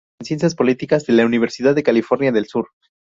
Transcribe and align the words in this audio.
Se 0.01 0.07
graduó 0.07 0.19
en 0.19 0.25
Ciencias 0.25 0.55
Políticas 0.55 1.05
de 1.05 1.13
la 1.13 1.25
Universidad 1.27 1.75
de 1.75 1.83
California 1.83 2.31
del 2.31 2.47
Sur. 2.47 2.69